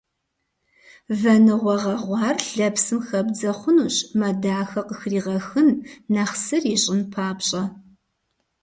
Вэныгъуэ 1.19 1.75
гъэгъуар 1.83 2.37
лэпсым 2.57 2.99
хэбдзэ 3.07 3.51
хъунущ, 3.59 3.95
мэ 4.17 4.29
дахэ 4.41 4.81
къыхригъэхын, 4.87 5.69
нэхъ 6.13 6.35
сыр 6.43 6.63
ищӏын 6.73 7.01
папщӏэ. 7.13 7.63